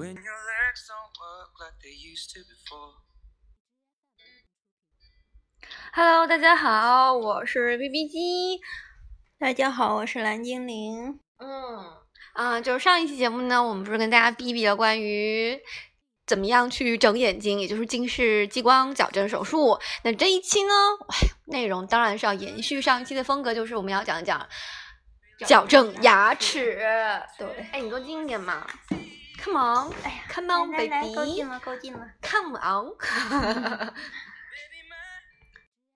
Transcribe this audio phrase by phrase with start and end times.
[0.00, 2.94] When your legs don't work like they used to before.
[5.92, 8.62] Hello，大家好，我是 B B 机。
[9.38, 11.20] 大家好，我是蓝精灵。
[11.36, 11.98] 嗯，
[12.32, 15.60] 啊，就是上一期节目呢，我们不是跟大家逼逼了关于
[16.26, 19.78] 怎么样去整眼睛，也就是近视激光矫正手术。
[20.02, 20.72] 那这一期呢，
[21.48, 24.48] 内容当然是要延续上一期的风格，就是我们要讲一讲
[25.46, 26.78] 矫正牙齿。
[27.36, 28.66] 对，哎，你多近一点嘛
[29.42, 32.06] ，Come on，哎呀，Come on 来来来，够近了，够近了。
[32.22, 33.90] on。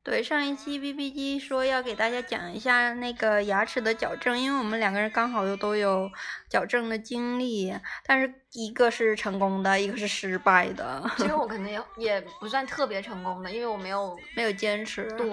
[0.05, 6.10] 对，上一期 B B 机说要给大家讲一下那个牙齿的矫正，因为我们两个人刚好又都有
[6.51, 15.10] 矫正的经历，但是一个是成功的，一个是失败的，其实我可能也也不算特别成功的，因为我没有 没有坚持。
[15.12, 15.26] 对，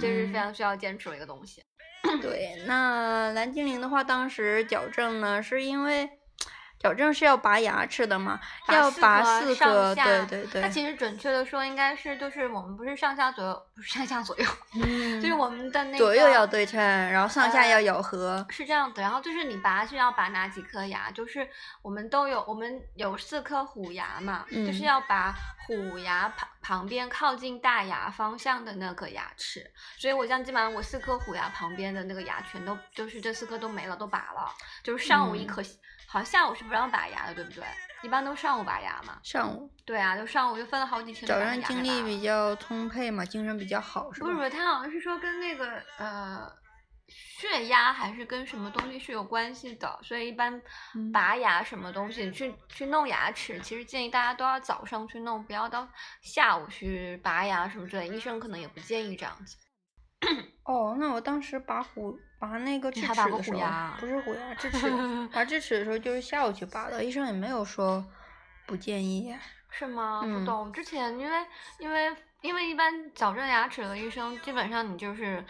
[0.00, 1.62] 这是嗯非常需要坚持的一个东西。
[2.20, 6.10] 对，那蓝精灵的话，当时矫正呢，是因为
[6.78, 14.44] 矫正是要拔牙齿的嘛，要拔四上颗，下对对对它，其实准确的说，应该是就是我们不是上下左右，不是上下左右，
[15.20, 18.46] 就是我们的那个左右要对称，然后上下呃要咬合。
[18.50, 21.10] 是这样子，然后就是你拔是要拔哪几颗牙？
[21.10, 21.48] 就是
[21.82, 25.34] 我们都有，我们有四颗虎牙嘛，就是嗯要拔
[25.66, 29.68] 虎牙旁旁边靠近大牙方向的那个牙齿。
[29.98, 34.52] 所以我像基本上我四颗虎牙旁边的那个牙全都就是这四颗都没了，都拔了。
[34.82, 35.62] 就是上午一嗯颗，
[36.06, 37.64] 好像下午是不让拔牙的，对不对？
[38.02, 39.18] 一般都上午拔牙嘛。
[39.22, 44.26] 上午对啊，就上午就分了好几天早上精力比较充沛嘛，精神比较好，是吧？
[44.26, 46.50] 不是不是，他好像是说跟那个呃
[47.08, 50.60] 血压还是跟什么东西是有关系的，所以一般
[50.94, 55.88] 嗯拔牙什么东西、去去弄牙齿，其实建议大家都要早上去弄，不要到
[56.22, 59.56] 下午去拔牙什么之类，医生可能也不建议这样子。
[60.64, 63.50] 哦，那我当时拔虎拔那个智齿的时候不是
[64.20, 64.90] 虎牙，智齿
[65.32, 68.04] 拔智齿的时候就是下午去拔的，医生也没有说
[68.66, 69.34] 不建议。
[69.68, 70.22] 是吗？
[70.24, 70.72] 嗯不懂。
[70.72, 71.46] 之前因为
[71.78, 75.44] 因为因为一般矫正牙齿的医生，基本上你就是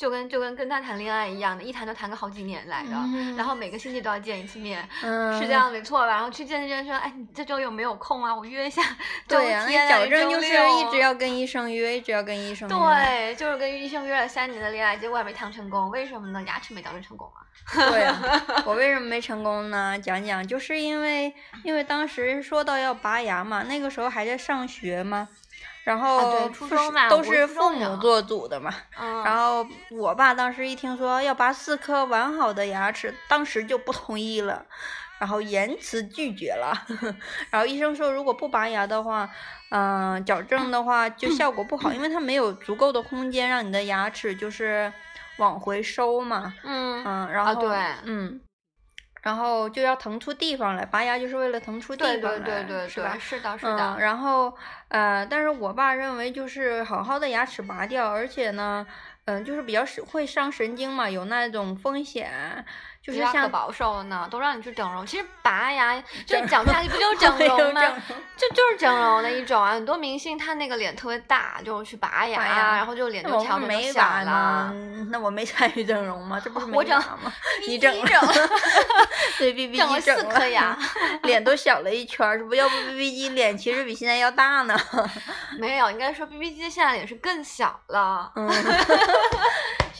[0.00, 4.88] 就跟就跟跟他谈恋爱一样的，一谈就谈个好几年来的，嗯然后每个星期都要见一次面。
[5.02, 5.52] 嗯，是这。
[5.52, 6.06] 样没错吧？
[6.06, 8.34] 然后去见见说，哎，你这周有没有空啊？
[8.34, 8.80] 我约一下
[9.28, 12.74] 周对啊那矫正就是一直要跟医生约，一直要跟医生约。
[12.74, 16.42] 对，就是跟医生约了三年的恋爱，结果还没谈成功，为什么呢？
[16.46, 17.44] 牙齿没矫正成功啊。
[17.90, 18.18] 对呀、
[18.64, 19.98] 我为什么没成功呢？
[19.98, 21.30] 讲讲，就是因为
[21.62, 25.28] 因为当时说到要拔牙嘛，那个时候还在上学嘛，
[25.84, 28.72] 然后啊对初中嘛都是父母做主的嘛。
[28.98, 34.64] 嗯，然后我爸当时一听说要拔四颗完好的牙齿，当时就不同意了，
[35.18, 36.72] 然后严词拒绝了。
[37.50, 39.28] 然后医生说，如果不拔牙的话，
[39.70, 44.92] 嗯、矫正的话就效果不好，因为它没有足够的空间让你的牙齿就是
[45.38, 46.52] 往回收嘛。
[46.64, 47.70] 嗯，嗯，然后、啊对
[48.04, 48.40] 嗯，
[49.22, 53.18] 然后就要腾出地方来，拔牙就是为了腾出地方来，对对对是吧，？
[53.18, 53.96] 是的，是嗯，的。
[54.00, 54.56] 然后
[54.88, 58.86] 呃，但是我爸认为就是好好的牙齿拔掉，而且呢，
[59.26, 62.64] 嗯、就是比较是会伤神经嘛，有那种风险，
[63.12, 65.04] 就就是可像保守了呢，都让你去整容。
[65.06, 67.80] 其实拔牙就讲下去，不 就是整容吗？
[67.80, 68.00] 整容
[68.36, 69.72] 这就是整容的一种啊。
[69.72, 74.72] 很多明星他那个脸特别大，就是去拔牙，拔牙然后就脸就调整不是没小拔了。，
[75.10, 76.40] 那我没参与整容吗？
[76.42, 77.32] 这不是没我整吗？
[77.60, 78.48] 你你整 了整
[79.38, 80.78] 对，B B 整了机整四颗牙，
[81.24, 82.54] 脸都小了一圈儿，是不？
[82.54, 84.78] 要不 B B 机脸其实比现在要大呢。
[85.58, 88.30] 没有，应该说 B B 机现在脸是更小了。
[88.36, 88.48] 嗯，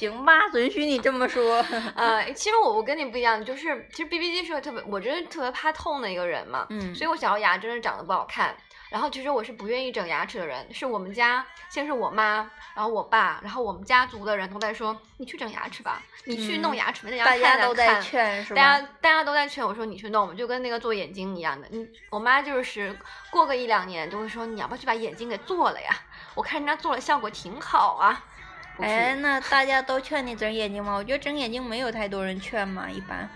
[0.00, 1.62] 行吧，允许你这么说。
[1.94, 8.56] 呃，其实我我跟你不一样，就是其实 B B 机是个特别，我真是特别怕痛的一个人嘛，嗯所以我小时候牙真的长得不好看。
[8.88, 18.60] 然后其实我是不愿意整牙齿的人，是我们家先是我妈，然后我爸，然后我们家族的人都在说你去整牙齿吧，你去弄嗯牙齿吧，那牙大家都在劝，是吧？
[18.60, 21.68] 大家大家都在劝我说你去弄，就跟那个做眼睛一样的。
[21.70, 22.92] 你我妈就是
[23.30, 25.94] 过个一两年就会说你要不要去把眼睛给做了呀？
[26.34, 28.24] 我看人家做了效果挺好啊。
[28.82, 30.94] 哎，那大家都劝你整眼睛吗？
[30.94, 33.28] 我觉得整眼睛没有太多人劝嘛，一般。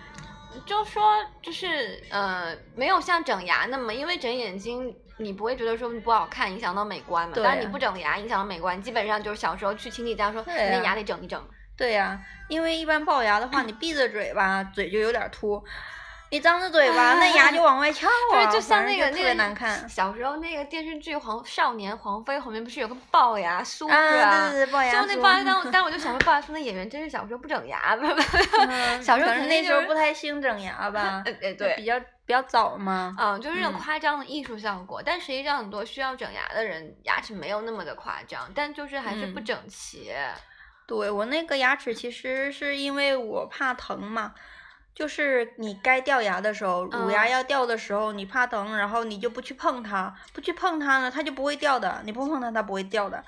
[0.65, 1.03] 就说
[1.43, 7.35] 就是呃，没有像整牙那么，因为整眼睛你不会觉得说不好看，影响到美观嘛。
[7.35, 11.43] 对但是你啊不整牙，影响到美观，基本上就是小时候去亲戚家说，你那牙得整一整。
[11.77, 15.61] 对呀、因为一般龅牙的话，你闭着嘴巴，嘴就有点凸；
[16.35, 19.89] 你张着嘴巴，那牙就往外翘啊， 就是就像那个那个难看。
[19.89, 24.51] 小时候那个电视剧《黄少年黄飞》后面不是有个龅牙叔啊，啊？
[24.51, 33.15] 对对对，龅牙叔就那龅牙，但我但我就想说，龅牙叔那演员真是小时候不整牙， 不是不是嗯小时候可能那时候不太兴整牙吧， 呃呃就对比较比较早嘛。
[33.17, 40.11] 嗯，就是那种嗯夸张的艺术效果，但实际上很多需要整牙的人牙齿没有那么的夸张，但就是还是不嗯整齐。
[40.89, 44.35] 对我那个牙齿其实是因为我怕疼嘛，
[44.95, 52.01] 就是你该掉牙的时候，乳牙嗯要掉的时候，你怕疼，然后你就不去碰它，不去碰它呢，它就不会掉的。
[52.05, 53.23] 你不碰它，它不会掉的。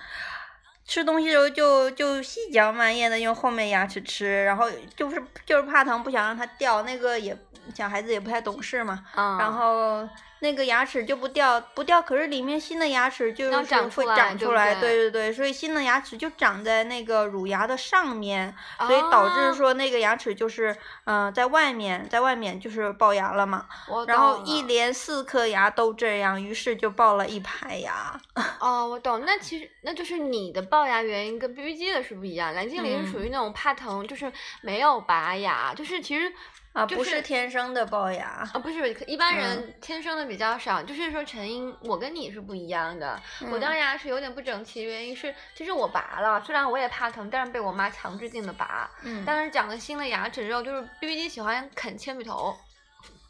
[0.84, 6.82] 吃东西的时候就就细嚼慢咽的用后面牙齿吃，然后就是就是怕疼，不想让它掉。
[6.82, 7.36] 那个也
[7.74, 10.08] 小孩子也不太懂事嘛，嗯，然后
[10.46, 20.70] 那个牙齿就不掉不掉，可是里面新的牙齿就要是会长出来对对对所以新的牙齿就长在那个乳牙的上面，所以导致哦说那个牙齿就是
[21.04, 28.18] 嗯、呃在外面在外面就是龅牙了嘛，我然后一连四颗牙都这样，于是就龅了一排牙。
[28.60, 29.24] 哦，我懂。
[29.26, 32.54] 那其实那就是你的龅牙原因跟 B B 机的是不一样。
[32.54, 36.32] 蓝精灵是属于那种怕疼，就是没有拔牙，就是其实
[36.76, 38.46] 啊，不就是是天生的龅牙。
[38.52, 40.82] 啊，不是，一般嗯人天生的比较少。
[40.82, 43.18] 就是说陈英，我跟你是不一样的。
[43.50, 48.90] 我当嗯时牙齿有点不整齐，原因是其实我拔了，虽然我也怕疼，但是被我妈强制性的拔。
[49.02, 52.54] 嗯，但是长了新的牙齿之后，就是 B B 机喜欢啃铅笔头，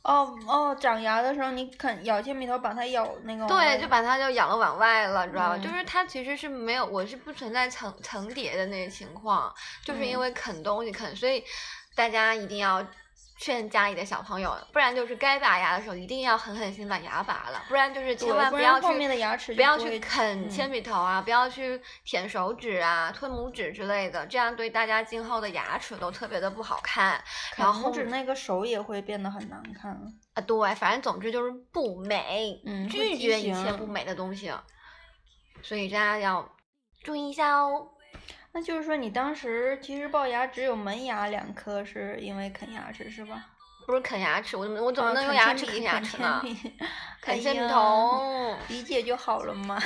[0.03, 5.57] 哦哦，长牙的时候你啃咬铅笔头，把它咬那个对，就把它就咬了往外了，知道吧？
[5.57, 9.55] 嗯就是它其实是没有，我是不存在层层叠的那个情况，
[9.85, 11.45] 就是因嗯为啃东西啃，所以
[11.95, 12.85] 大家一定要
[13.39, 27.23] 劝家里的小朋友，不然就是该拔牙的时候一定要狠狠心把牙拔了，不然就是千万不要去然后面的牙齿不要去啃嗯铅笔头啊，不要去舔手指啊、吞拇指之类的，这样对大家今后的牙齿都特别的不好看。
[27.57, 29.93] 然后拇指那个手也会变得很难看。
[30.33, 34.51] 啊，对，反正总之就是不美，嗯拒绝一切不美的东西，
[35.63, 36.51] 所以大家要
[37.03, 37.89] 注意一下哦。
[38.57, 43.45] 那就是说，你当时其实龅牙只有门牙两颗，是因为啃牙齿是吧？
[43.87, 46.43] 不是啃牙齿，我怎么我怎么啊能用牙齿啃牙啃齿呢？
[47.21, 48.57] 啃铅笔哎呀头。
[48.69, 49.79] 理 解就好了嘛。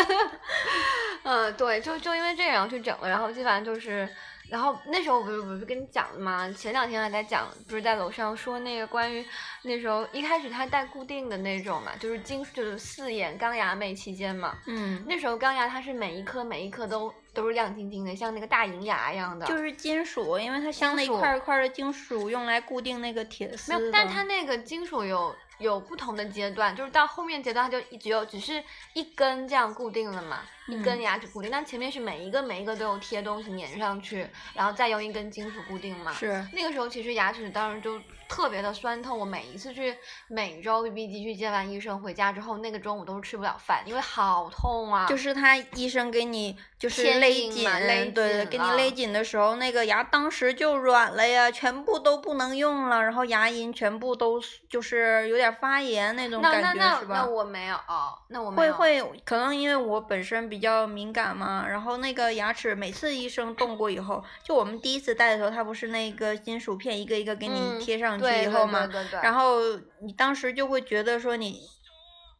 [1.24, 4.08] 嗯，对，就就因为这样去整了，然后基本上就是，
[4.48, 6.50] 然后那时候我不是不是跟你讲的吗？
[6.56, 9.22] 前两天还在讲，不是在楼上说那个关于
[9.60, 19.44] 那时候一开始它带固定的那种嘛，就是金就是四眼钢牙妹期间嘛，嗯，那时候钢牙它是每一颗每一颗都都是亮晶晶的，像那个大银牙一样的。
[19.44, 23.76] 就是金属，因为它镶了一块一块的金属，用来固定那个铁丝。
[23.76, 25.34] 没有，但它那个金属有
[25.64, 28.62] 有不同的阶段，就是到后面阶段它就一直有只是
[28.92, 36.12] 一根这样固定了嘛，一根嗯牙齿固定，但前面是每一个每一个都有贴东西粘上去，然后再用一根金属固定嘛。
[36.12, 39.96] 是那个时候其实牙齿当时就特别的酸痛，我每一次去
[40.28, 45.06] 每周 BB 机去见完医生回家之后，那个中午都是吃不了饭，因为好痛啊。
[45.06, 57.24] 就是他医生给你就是牵勒紧嘛，勒对，紧对给你勒紧的时候，那个牙当时就软了呀，全部都不能用了，然后牙龈全部都就是有点发炎那种感觉，那那那是吧？
[57.24, 58.72] 我没有，哦那我没有。
[58.74, 69.60] 会会，可能因为我本身比较敏感嘛，然后那个牙齿每次医生动过以后，就我们第一次戴的时候，它不是那个金属片一个一个给你嗯贴上去以后嘛，对对对然后
[70.02, 71.60] 你当时就会觉得说你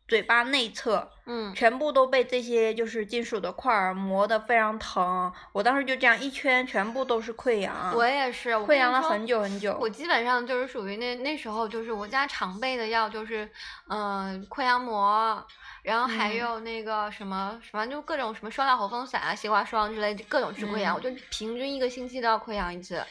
[0.07, 9.75] 嘴巴内侧嗯，全部都被这些就是金属的块儿磨得非常疼，我当时就这样一圈全部都是溃疡，我也是，我溃疡了很久很久。
[9.81, 13.51] 我基本上就是属于那那时候就是我家常备的药就是，
[13.89, 15.43] 嗯、溃疡膜，
[15.83, 23.03] 然后还嗯有那个什么，反正就各种什么双料喉风散啊、西瓜霜之类，就各种治溃疡，嗯我就平均一个星期都要溃疡一次，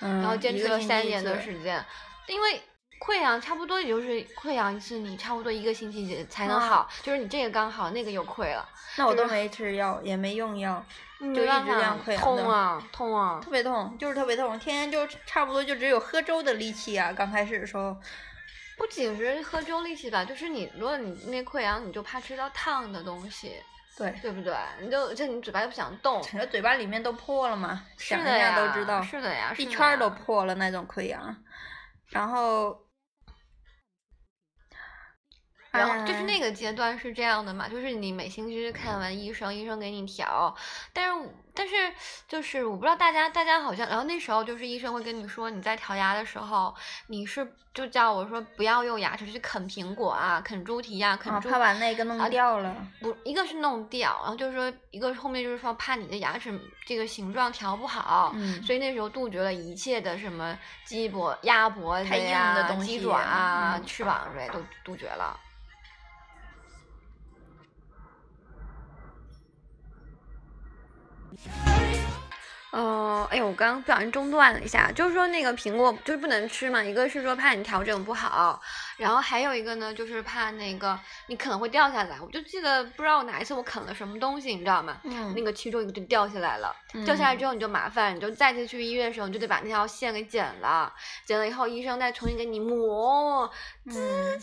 [0.00, 1.84] 嗯，然后坚持了三年的时间，
[2.26, 2.60] 因为。
[3.00, 10.84] 溃疡差不多也就是溃疡一次，你差不多一个星期才能啊好，就是你这个刚好，那个又溃了，就是那我都没吃药，也没用药，
[11.18, 11.46] 就一直这
[11.80, 13.40] 样溃疡的痛啊痛啊！
[13.42, 17.10] 特别痛，就是特别痛，天天就差不多就只有喝粥的力气啊。
[17.10, 17.96] 刚开始的时候，
[18.76, 23.54] 不仅是喝粥力气吧，就是你如果你那溃疡，你就怕吃到烫的东西，
[23.96, 24.54] 对，对不对？
[24.82, 31.34] 你就这你嘴巴又不想动，整个嘴巴里面都破了嘛，想一是的呀，下都知道，是的呀，是的一圈儿都破了那种溃疡。
[32.08, 32.76] 然后，
[35.70, 40.54] 然后就是哎那个阶段是这样的嘛，就是你每星期看完医生，医生给你调，
[40.92, 41.74] 但是但是
[42.26, 46.74] 就是我不知道大家大家好像，然后那时候就是医生会跟你说你在调牙的时候，
[47.06, 52.74] 你是就叫我说不要用牙齿去啃苹果啊，啃猪蹄呀、啃啊，猪怕把那个弄啊掉了。
[53.00, 65.38] 不，一个是弄掉，然后就是说，一个后面就是说怕你的牙齿这个形状调不好，嗯所以那时候杜绝了一切的什么鸡脖、鸭脖子呀、的东西鸡爪啊、嗯翅膀之类都杜绝了。
[72.72, 78.62] 呃，哎呦，我刚刚不小心中断了一下，就是说那个苹果就是不能吃嘛，一个是说怕你调整不好，
[78.96, 80.96] 然后还有一个呢就是怕那个
[81.26, 82.20] 你可能会掉下来。
[82.20, 84.98] 我就记得不知道哪一次我啃了什么东西，你知道吗？
[85.02, 86.72] 嗯那个其中一个就掉下来了，
[87.04, 90.92] 掉下来之后你就麻烦，你就再次去医院的时候，你就得把那条线给剪了，
[91.26, 93.50] 剪了以后医生再重新给你磨，
[93.86, 94.40] 嗯，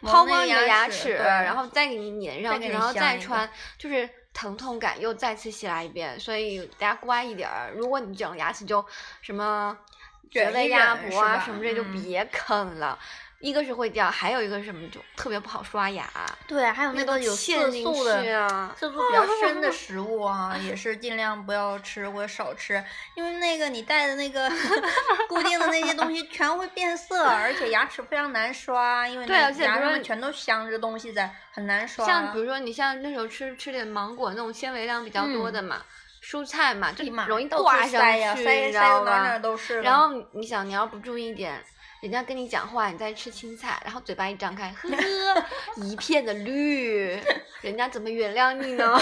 [0.00, 6.18] 抛磨那个光你的牙齿，然后再给你粘上去，然后再穿，就是疼痛感又再次袭来一遍。
[6.18, 8.84] 所以大家乖一点儿，如果你整牙齿就
[9.20, 9.76] 什么
[10.30, 12.98] 绝味鸭脖啊什么这就嗯别啃了。
[13.42, 16.08] 一个是会掉，还有一个是什么就特别不好刷牙，
[16.46, 18.72] 对，还有那个有色素的啊。
[18.78, 22.82] 色素比较 深的食物啊，也是尽量不要吃或者少吃，
[23.16, 24.48] 因为那个你带的那个
[25.28, 32.06] 固定的那些东西全会变色，而且牙齿非常难刷，因为牙上面全都镶着东西在，很难刷。
[32.06, 35.82] 像比如说你像那时候吃吃点芒果那种纤维量比较多的嘛，
[36.22, 38.00] 蔬菜嘛，就容易挂上
[38.36, 39.38] 去，塞你知道塞的哪哪吗儿？
[39.40, 39.82] 都是。
[39.82, 41.60] 然后你你想，你要不注意一点，
[42.02, 47.16] 人家跟你讲话，你在吃青菜，然后嘴巴一张开，呵呵，一片的绿，
[47.60, 48.98] 人家怎么原谅你呢？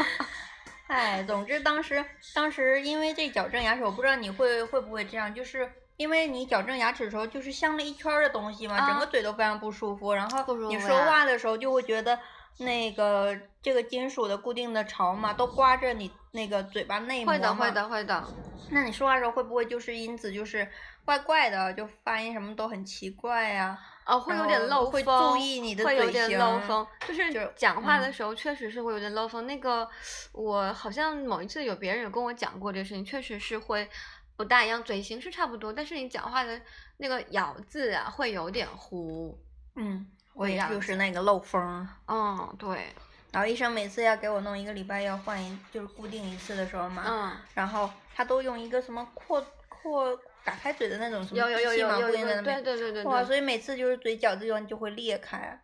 [0.88, 2.04] 哎，总之当时
[2.34, 12.20] 当时因为这矫正牙齿，我不知道你会会不会这样，就是因为你矫正牙齿的时候，就是镶了一圈儿的东西嘛，整啊个嘴都非常不舒服，然后你说话的时候就会觉得
[12.58, 17.72] 那个这个金属的固定的槽嘛，都刮着你那个嘴巴内膜会的，会。
[17.72, 18.24] 的，会的。
[18.70, 20.68] 那你说话的时候会不会就是因此就是
[21.04, 29.46] 怪怪的，就发音什么都很奇怪呀、哦，会有点漏风会，注意你的会有点嘴型漏风，就是就讲话嗯的时候确实是会有点漏风。
[29.46, 29.88] 那个
[30.32, 33.88] 我好像某一次有别人有跟我讲过这个事情，确实是会
[34.36, 36.60] 不大一样，嘴型是差不多，但是你讲话的
[36.98, 39.38] 那个咬字啊会有点糊。
[39.76, 40.06] 嗯，
[40.38, 41.86] 我也就是那个漏风。
[42.06, 42.86] 嗯，对，
[43.32, 52.62] 然后医生每次要给我弄一个礼拜要换一，就是固定一次的时候嘛，嗯，然后他都用一个什么扩扩打开嘴的那种什么有有有机器嘛，固定在那边。
[52.62, 53.26] 对对对哇，对。
[53.26, 55.60] 所以每次就是嘴角这地方就会裂开，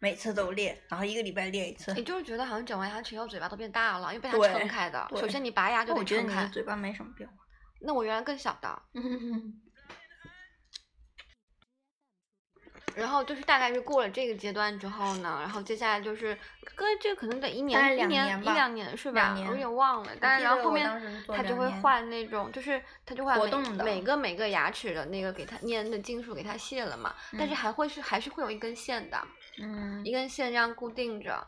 [0.00, 1.94] 每次都裂，然后一个礼拜裂一次。
[1.94, 5.08] 你就是觉得好像整完牙齿以后嘴巴都变大了，因为被它撑开的。
[5.16, 7.34] 首先你拔牙就我觉得得撑开，你的嘴巴没什么变化。
[7.80, 8.82] 那我原来更小的。
[12.96, 16.36] 然后就是大概是过了这个阶段之后呢，然后接下来就是，
[16.74, 19.20] 哥这可能得一年一年两年吧一两年是吧？
[19.20, 20.12] 两年我有点忘了。
[20.20, 20.88] 但是然后后面
[21.28, 23.34] 他就会换那种，就是他就会
[23.84, 29.18] 每个每个牙齿的那个给它粘的金属给它卸了嘛，但是嗯还会是还是会有一根线的，
[29.58, 31.46] 嗯一，根线这样固定着，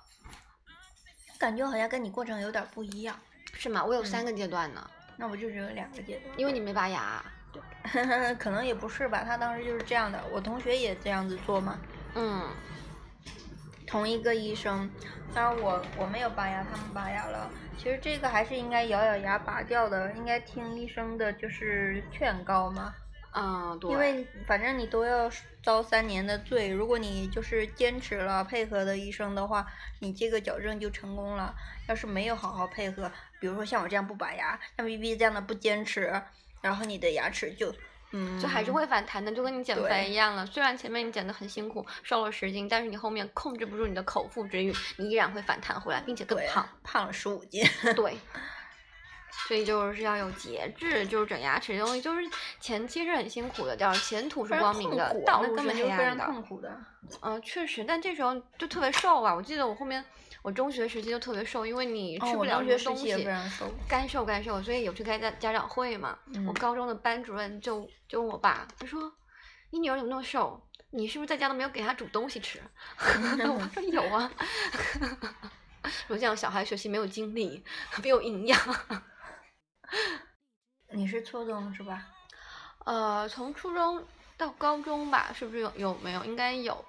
[1.39, 3.19] 感觉好像跟你过程有点不一样。
[3.57, 3.85] 是吗？
[3.85, 6.35] 我有三嗯个阶段呢，那我就只有两个阶段。
[6.37, 7.25] 因为你没拔牙。
[8.39, 11.79] 可能也不是吧，他当时就是这样的，我同学也这样子做嘛。
[12.15, 12.49] 嗯，
[13.87, 14.91] 同一个医生，
[15.35, 17.51] 当然我我没有拔牙，他们拔牙了。
[17.77, 22.95] 其实这个还是应该咬咬牙拔掉的，应该听医生的就是劝告嘛。
[23.37, 25.29] 嗯，对，因为反正你都要
[25.61, 29.67] 遭三年的罪，如果你就是坚持了配合的医生的话，
[29.99, 31.53] 你这个矫正就成功了。
[31.89, 36.23] 要是没有好好配合，比如说像我这样不拔牙，像 B B 这样的不坚持，
[36.65, 37.71] 然后你的牙齿就
[38.13, 40.47] 嗯，就还是会反弹的，就跟你减肥一样了。
[40.47, 46.67] 虽然前面你减的很辛苦，瘦了十斤，但是你后面控制不住你的口腹之欲，你依然会反弹回来，并且更胖。
[46.83, 47.63] 胖了十五斤。
[47.95, 48.17] 对，
[49.47, 52.23] 所以就是要有节制，就是整牙齿这东西，就是
[52.61, 56.17] 前期是很辛苦的，叫前途是光明的，道路那根本就非常。
[56.17, 56.75] 痛苦的。
[57.21, 59.35] 嗯、确实，但这时候就特别瘦啊！
[59.35, 60.03] 我记得我后面
[60.45, 66.19] 我中学时期就特别瘦，因为你哦吃不了我中学时什么东西，干瘦干瘦，所以有去开家家长会嘛。
[66.27, 69.11] 我嗯高中的班主任就就问我爸，他说
[69.73, 70.63] ：“你女儿怎么那么瘦？
[70.91, 72.61] 你是不是在家都没有给她煮东西吃？”
[73.01, 74.31] 我说有啊。
[76.07, 77.65] 说这样小孩学习没有精力，
[78.03, 78.61] 没有营养。
[80.93, 82.07] 你是初中是吧？
[82.85, 86.23] 呃，从初中到高中吧，是不是有有没有？
[86.27, 86.85] 应该有。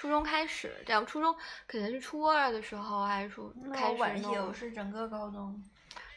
[0.00, 5.62] 初中开始，这样初中可能是初二的时候还是初开始弄我是整个高中。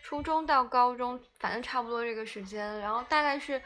[0.02, 3.62] 初中到高中，反正差不多这个时间，然后大概是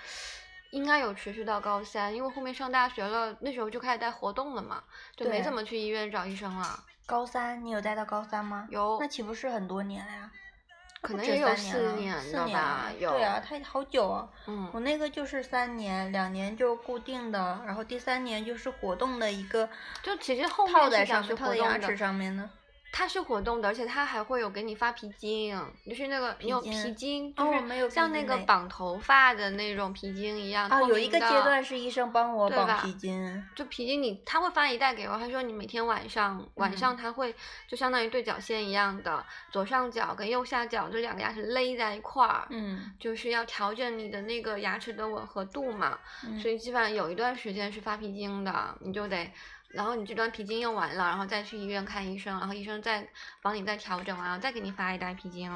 [0.71, 4.83] 应该有持续到高三，因为后面上大学了，那时候就开始带活动了嘛，
[5.15, 6.83] 就没怎么去医院找医生了。
[7.05, 8.67] 高三你有带到高三吗？
[8.71, 10.31] 有那岂不是很多年了呀？
[11.01, 12.53] 可能也有三四年了四年了？
[12.53, 14.27] 吧有对啊，它好久啊。
[14.47, 19.69] 嗯我那个就是三年，两年就固定的，然后第三年就是活动的一个
[20.01, 22.49] 就其实后面套是想去在上面，套在牙齿上面的。
[22.91, 25.55] 它是活动的，而且它还会有给你发皮筋，
[25.87, 30.67] 就是那个你有皮筋就是像那个绑头发的那种皮筋一样。
[30.69, 37.35] 哦，有一个阶段是医生帮我绑皮筋，就皮筋你，他会发一袋给我，他说你每天晚上晚嗯上他会
[37.67, 45.99] 就相当于对角线一样的，左上角跟右下角这两个牙齿勒在一块儿，嗯，就是要调整你的那个牙齿的吻合度嘛。
[46.25, 49.31] 嗯所以基本上有一段时间是发皮筋的，你就得，
[49.77, 53.07] 然后你这段皮筋用完了，然后再去医院看医生，然后医生再
[53.43, 55.51] 帮你再调整完，然后再给你发一袋皮筋，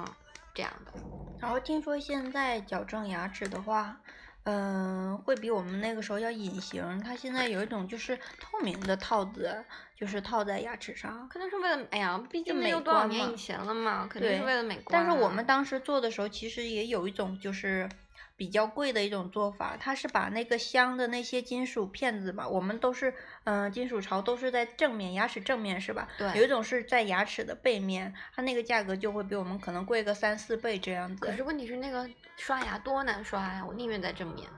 [0.54, 0.92] 这样的。
[1.40, 3.98] 然后听说现在矫正牙齿的话，
[4.44, 7.00] 嗯、会比我们那个时候要隐形。
[7.04, 11.28] 它现在有一种就是透明的套子，就是套在牙齿上。
[11.28, 15.44] 可能是为了，哎呀，毕竟没有多少年以前了嘛，肯定是为了美观、但是我们。
[15.44, 17.90] 当时做的时候，其实也有一种就是
[18.36, 26.08] 比较贵的一种做法，它是把那个镶的那些金属片子吧，我们都是嗯、呃金属槽都是在正面牙齿正面是吧？
[26.18, 31.26] 对有一种是在牙齿的背面，它那个价格就会比我们可能贵个三四倍这样子。
[31.26, 34.50] 可是问题是那个刷牙多难刷呀，我宁愿在正面。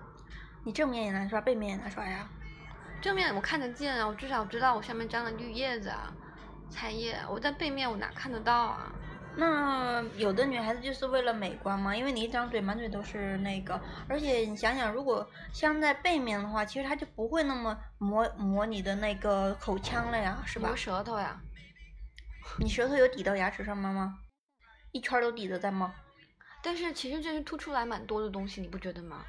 [0.63, 2.29] 你正面也难刷，背面也难刷呀。
[3.01, 6.13] 正面我看得见啊，我至少知道我下面粘了绿叶子啊，
[6.69, 7.19] 菜叶。
[7.29, 8.89] 我在背面我哪看得到啊？
[9.35, 20.75] 那有的女孩子就是为了美观嘛，因为你一张嘴满嘴都是那个，而且你想想，如果镶在背面的话，其实它就不会那么磨磨你的那个口腔了呀，是吧磨？
[20.75, 21.41] 舌头呀。
[22.59, 24.19] 你舌头有抵到牙齿上面吗？
[24.91, 25.95] 一圈都抵着在吗？
[26.61, 29.25] 但是其实这是凸出来蛮多的东西，你不觉得吗？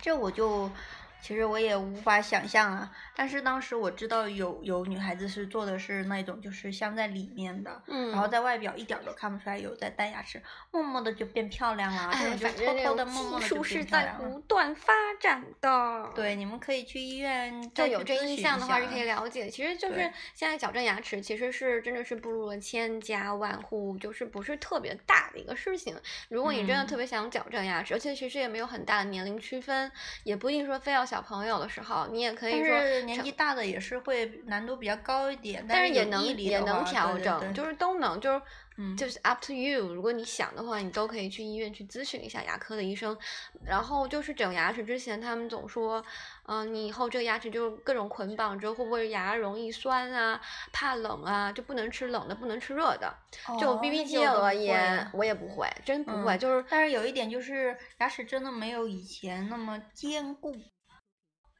[0.00, 0.70] 这我就
[1.20, 2.90] 其实我也无法想象啊。
[3.14, 12.10] 但是当时我知道有有女孩子是做的是那种就是镶在里面的，嗯然后在外表一点儿都看不出来有在戴牙齿，默默的就变漂亮了。
[12.12, 14.38] 这哎，种就反正这偷偷的、种默默的就技术是在不。
[14.48, 16.10] 断发展的。。
[16.14, 25.94] 对，你们可以去医院就有这印去咨询一象的话是可以了解，其实就是现在矫正牙齿其实是真的是步入了千家万户，就是不是特别大的一个事情。
[26.28, 29.90] 如果你真的嗯特别想矫正牙齿，而且其实也没有很大的年龄区分，
[30.22, 38.42] 也不一定说非要小朋友的时候，你也可以但说是年纪大的也是会难度比较高一点，但是也能也能调整，对就是都能，就是
[38.76, 39.94] 嗯就是 up to you。
[39.94, 43.16] 如果你想的话，你都可以去医院去咨询一下牙科的医生。
[43.64, 46.04] 然后就是整牙齿之前，他们总说，
[46.46, 50.40] 嗯、你以后这个牙齿就各种捆绑之后，会不会牙容易酸啊、
[50.72, 53.12] 怕冷啊，就不能吃冷的，不能吃热的。
[53.58, 60.54] 就哦 B B 那 T 有的而言，我也不会，真不会，嗯就是但是有一点就是牙齿真的没有以前那么坚固，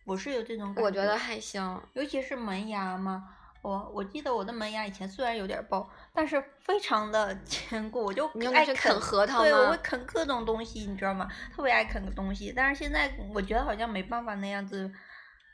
[0.09, 1.81] 我是有这种感觉我觉得还行。
[1.93, 3.29] 尤其是门牙嘛。
[3.61, 11.29] 我我记得我的门牙以前虽然有点爆，但是非常的 坚固，我就爱啃啃核桃对，我会啃各种东西，你知道吗？
[11.55, 12.53] 特别爱啃个东西。
[12.57, 14.91] 但是现在我觉得好像没办法那样子，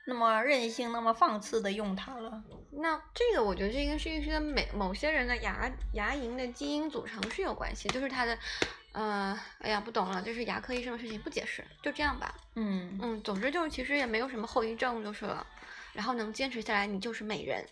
[0.07, 2.45] 那么任性、那么放肆的用它了。
[2.73, 8.39] 那这个我觉得这个是跟每某些人的牙牙龈的基因组成是有关系，就是它的，
[8.95, 12.35] 呃，哎呀不懂了，就是牙科医生的事情，不解释，就这样吧。
[12.55, 15.45] 嗯嗯，总之就是其实也没有什么后遗症就是了，
[15.93, 17.65] 然后能坚持下来，你就是美人。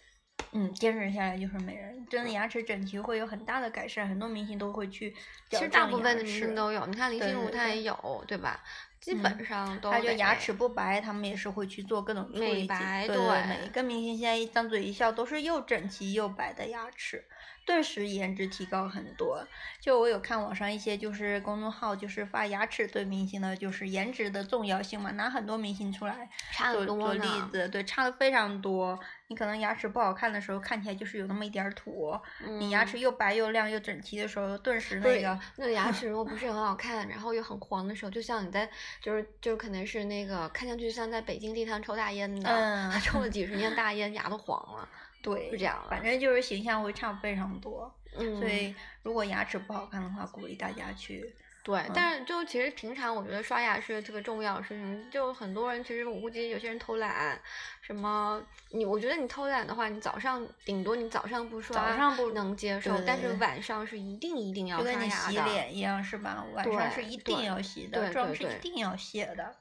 [0.51, 5.15] 嗯，坚持下来就是美人，真的牙齿整齐会有很大的改善，很多明星都会去
[5.49, 8.61] 其实大部分的明星都有，你看林心如她也有，对吧？
[9.01, 12.67] 基嗯本上都还有就牙齿不白，他们也是会去做各种处美理。
[12.67, 17.25] 白对对，对每一个明星现在一张嘴一笑都是又整齐又白的牙齿，
[17.65, 19.47] 顿时颜值提高很多。
[19.81, 27.49] 就我有看网上一些就是公众号，就是发牙齿对明星的就是颜值的重要性嘛，拿很多明星出来差做做例得多呢。
[27.51, 28.99] 子，对，差的非常多。
[29.29, 32.13] 你可能牙齿不好看的时候，看起来就是有那么一点儿土；
[32.59, 38.69] 你牙嗯齿又白又亮又整齐的时候，顿时那个那个牙齿如果不是很好看， 然后又很黄的时候，就像你在
[39.01, 44.87] 就是就是可能是那个看上去像在北京地摊抽大烟的，抽了 几十年大烟，牙都黄了，
[45.23, 47.95] 对，是这样的反正就是形象会差非常多。
[48.19, 51.35] 嗯，所以如果牙齿不好看的话，鼓励大家去。
[51.65, 57.41] 对，嗯但是就其实平常我觉得刷牙是特别重要的事情，就很多人其实我估计有些人偷懒，
[57.81, 65.13] 什么你我觉得你偷懒的话，你早上顶多你早上不刷，早上不能接受，但是晚上是一定一定要刷牙的就跟你。
[65.13, 66.45] 洗脸一样是吧？
[66.53, 69.55] 晚上是一定要洗的，对妆是一定要卸的。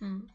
[0.00, 0.28] 嗯，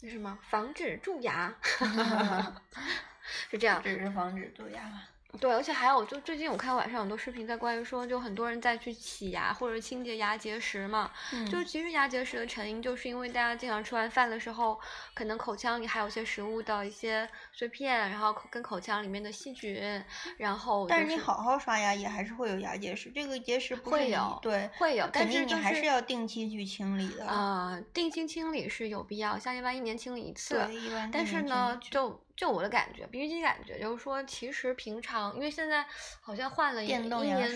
[0.00, 1.54] 那什么防止蛀牙，
[3.50, 3.82] 是这样。
[3.82, 5.02] 只是防止蛀牙嘛。
[5.38, 11.10] 对，而且还有，就最近我看网上很多视频在关于说，就很多人在去洗牙或者清洁牙结石嘛。
[11.30, 14.80] 嗯就其实牙结石的成因，就是因为大家经常吃完饭的时候，
[15.12, 20.02] 可能口腔里还有些食物的一些碎片，然后跟口腔里面的细菌，
[20.38, 27.26] 然后、但是你好好刷牙也还是会有牙结石，这个结石不会有对，会有，但是你还是要定期去清理的。
[27.26, 30.54] 呃定期清理是有必要，像一般一年清理一次。
[30.54, 35.86] 对，一般但是呢就就我的感觉，BB 机感觉就是说，其实平常因为现在
[36.20, 37.08] 好像换了一年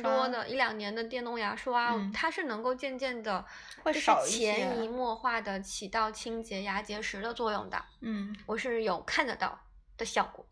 [0.03, 3.45] 多的一两年的电动牙刷，嗯它是能够渐渐的，
[3.85, 9.61] 就是会少一潜移默化的起到清洁牙结石的作用的，嗯，我是有看得到
[9.99, 10.47] 的效果。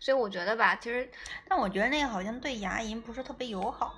[0.00, 1.10] 所以我觉得吧，其实
[1.46, 3.94] 但我觉得那个好像对牙龈不是特别友好。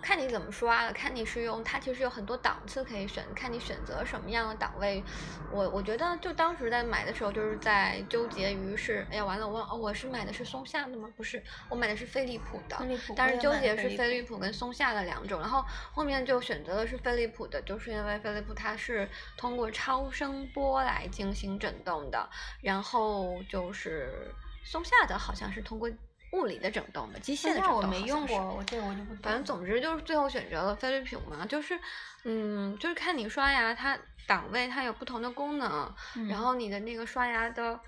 [0.00, 5.02] 看你怎么刷了，看你是用它其实有很多档次可以选，看你选择什么样的档位。
[5.50, 11.10] 我我觉得就当时在买的时候，就是在纠结于是，哎呀完了，我忘哦，我是买的是松下的吗？
[11.16, 12.78] 不是，我买的是飞利浦的。
[12.78, 22.28] 飞利浦但是纠结是飞利浦跟松下的两种，然后后面就选择的是飞利浦的，就是因为飞利浦它是通过超声波来进行震动的，
[22.62, 24.32] 然后就是
[24.64, 25.90] 松下的好像是通过
[26.32, 29.22] 物理的整动的，机械的整动我没用过，我这个我就不懂。
[29.22, 31.78] 反正总之就是最后选择了飞利浦嘛，就是，
[32.24, 37.80] 嗯，就是看你刷牙，它档位它有不同的功能，嗯然后你的那个刷牙的，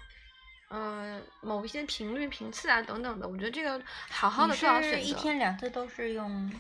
[0.69, 4.97] 呃，某一些频率、频次啊等等的，我觉得这个好好的你最好选择。
[4.97, 6.51] 是一天两次都是用，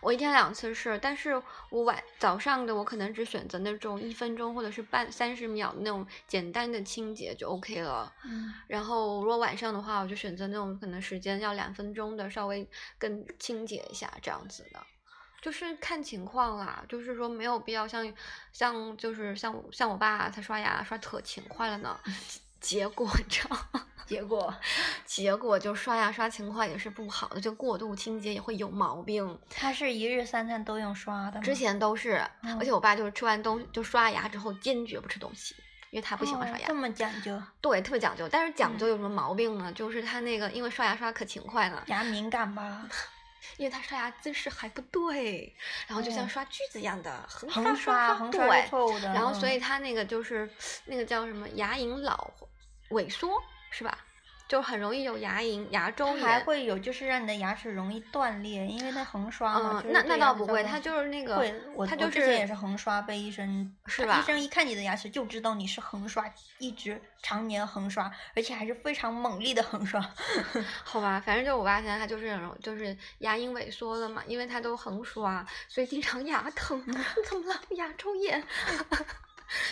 [0.00, 8.12] 我一天两次是，但是我晚早上的我可能只选择那种一分钟或者是半三十秒那种简单的清洁就 OK 了。
[8.24, 14.80] 嗯然后如果晚上的话，我就选择那种可能时间要两分钟的，稍微更清洁一下这样子的，
[15.40, 16.84] 就是看情况啦。
[16.88, 18.10] 就是说没有必要像
[18.52, 21.98] 像就是像像我爸他刷牙刷特勤快了呢，
[22.60, 23.86] 结果你 知道吗？
[24.06, 24.52] 结果
[25.06, 29.38] 结果就刷牙刷勤快也是不好的，就过度清洁也会有毛病。
[29.48, 35.54] 他是一日三餐都用刷的吗，之前都是，嗯而且我爸就是吃完东就刷牙之后坚决不吃东西，
[35.90, 36.64] 因为他不喜欢刷牙。
[36.66, 39.72] 哦这么讲究，对，特别讲究，但是讲究嗯有什么毛病呢？
[39.72, 42.88] 就是他那个因为刷牙刷可勤快了，牙敏感吧？
[43.56, 45.54] 因为他刷牙姿势还不对，
[45.86, 50.48] 然后就像哦刷锯子一样的横横刷刷横刷对然后所以嗯他那个就是
[50.86, 52.30] 那个叫什么牙龈老
[52.90, 53.98] 萎缩是吧？
[54.48, 56.26] 就很容易有牙龈牙周炎。
[56.26, 59.80] 还会有就是让你的牙齿容易断裂，因为它横刷嘛。
[59.86, 66.24] 嗯，那那就是对倒不会，它就是那个会，我它就我之前也是横刷，被医生是吧医生一看你的牙齿就知道你是横刷，
[66.58, 70.00] 一直常年横刷，而且还是非常猛烈的横刷。
[70.82, 76.84] 好吧，反正就我爸现在他就是那种就是牙龈萎缩了嘛，因为他都横刷，所以经常牙疼。
[77.24, 77.60] 怎么了？
[77.76, 78.44] 牙周炎。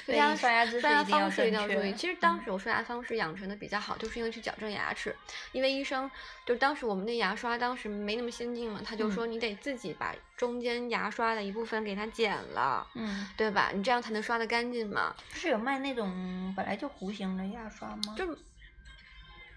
[0.04, 1.92] 所以牙刷牙姿势一定要方式一定要正确注意。
[1.92, 5.14] 其实当嗯时我刷牙方式养成的比较好，就是因为去矫正牙齿，
[5.52, 6.10] 因为医生
[6.44, 13.70] 就当时我们那牙刷当时没那么先进嘛，他就嗯说你得自己把中间牙刷的一部分给它剪了，嗯，对吧？
[13.74, 15.14] 你这样才能刷得干净嘛。
[15.32, 18.14] 不是有卖那种本来就弧形的牙刷吗？
[18.16, 18.36] 就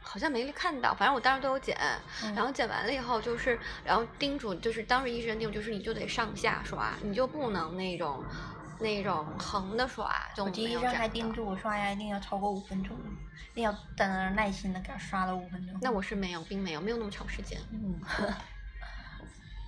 [0.03, 1.77] 好像没看到，反正我当时都有剪，
[2.23, 8.23] 嗯然后剪完了以后就是，然后叮嘱就是当时医生叮嘱就是你就得上下刷，你就不能那种
[8.82, 12.98] 那种横的刷，就我记得医生还叮嘱我刷牙一定要超过五分钟，
[13.52, 15.78] 一定要在那儿耐心的给它刷了五分钟。
[15.82, 17.60] 那我是没有，并没有，没有那么长时间。
[17.72, 18.02] 嗯，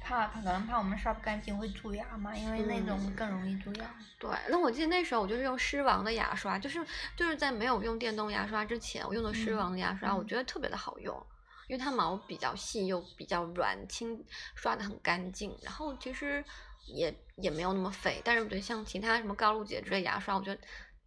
[0.02, 3.86] 怕可能怕我们刷不干净会蛀牙嘛，因为那种嗯更容易蛀牙。
[4.20, 11.16] 对，那我记得那时候我就是用狮王的牙刷，就是就是在没有用电动牙刷之前，我用的狮嗯王的牙刷，我嗯觉得特别的好用，
[11.68, 14.22] 因为它毛比较细又比较软，清
[14.56, 16.44] 刷的很干净，然后其实
[16.86, 20.62] 也也没有那么费，但是我觉得像其他什么高露洁之类牙刷，我觉得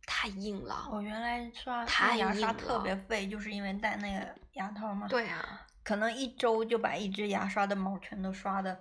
[0.06, 0.88] 太硬了。
[0.90, 8.78] 我原来刷太牙刷特别费，就是因为戴那个牙套嘛。，对啊，可能一周就把一只牙刷的毛全都刷的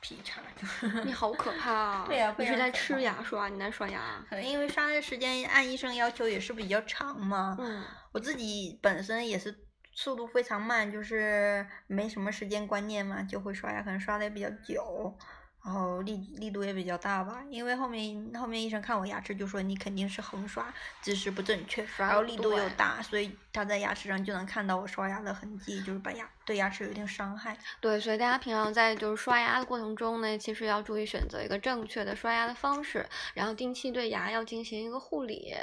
[0.00, 0.88] 劈叉，就是。
[1.04, 2.04] 你好可怕啊！
[2.08, 4.24] 对啊你是在吃牙刷，你在刷牙？
[4.28, 7.56] 可能因为刷的时间按医生要求也是比较长嘛。
[7.58, 15.16] 嗯，我自己本身也是速度非常慢，就是没什么时间观念嘛，就会刷牙，可能刷的也比较久，
[15.62, 17.42] 然后力力度也比较大吧。
[17.50, 27.56] 因为后面后面医生看我牙齿就说你肯定是横刷，姿势不正确，刷然后力度又大，所以他在牙齿上就能看到我刷牙的痕迹，就是把牙对牙齿有一定伤害。
[27.80, 35.54] 对，所以大家平常在就是刷牙的过程中呢，其实要注意选择一个正确的刷牙的方式，然后定期对牙要进行一个护理，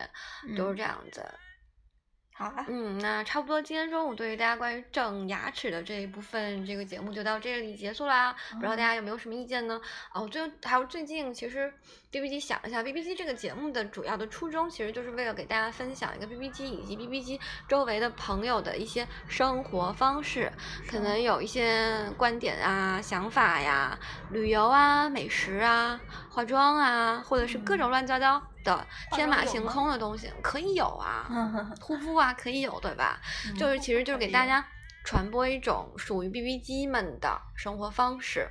[0.56, 1.26] 就是嗯这样子。
[2.38, 8.36] 好啊，嗯，那差不多今天中午对于大家关于整牙齿的这一部分这个节目就到这里结束啦。
[8.52, 9.82] 不知道大家有没有什么意见呢？
[10.14, 11.74] 哦，最还有最近其实
[12.12, 20.52] B B 机想一下，B B 机这个节目的主要的初衷其实就是为了给大家分享一个 B B 机以及 B B 机周围的朋友的一些生活方式，
[20.88, 23.98] 可能有一些观点啊、想法呀、
[24.30, 28.40] 旅游啊、美食啊、化妆啊，或者是各种乱七八糟
[28.76, 31.26] 的天马行空的东西，可以有啊。
[31.80, 33.22] 护肤啊，可以有，对吧？
[33.58, 34.64] 就是其实就是给大家
[35.06, 38.50] 传播一种属于 BB 机们的生活方式。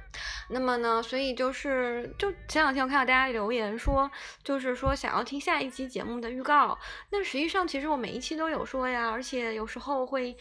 [0.48, 4.10] 那么呢，所以就是就前两天我看到大家留言说，
[4.42, 6.78] 就是说想要听下一期节目的预告。
[7.10, 10.36] 那实际上其实我每一期都有说呀，而且有时候会。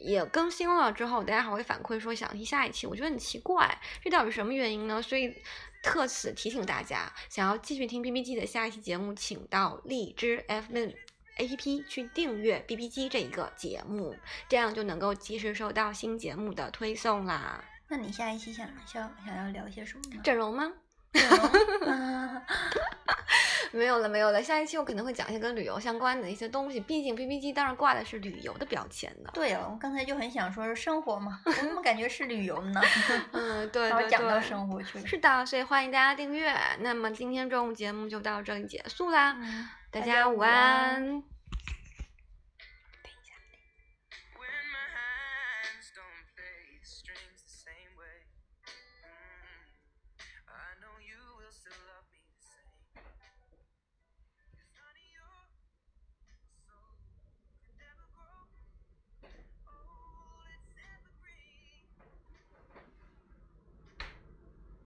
[0.00, 5.02] 也更新了之后，大家还会反馈说想听下一期，我觉得很奇怪，这到底什么原因呢？
[5.02, 5.34] 所以
[5.88, 10.90] 特此提醒大家，想要继续听 B B G 的下一期节目，请到荔枝 F M
[11.38, 14.14] A P P 去订阅 B B G 这一个节目，
[14.48, 17.64] 这样就能够及时收到新节目的推送啦。
[17.88, 20.20] 那你下一期想想想要聊些什么呢？
[20.22, 20.72] 整容吗？
[23.72, 24.42] 没有了，没有了。
[24.42, 29.30] 下一期我可能会讲一些跟旅游相关的一些东西，毕竟 PPT 当然挂的是旅游的标签的。
[29.32, 32.80] 对了，我刚才就很想说是生活嘛，我怎么感觉是旅游呢？
[33.32, 35.06] 嗯，对对然后讲到生活去了。
[35.06, 36.54] 是的，所以欢迎大家订阅。
[36.80, 41.22] 那么今天中午节目就到这里结束啦，嗯大家午安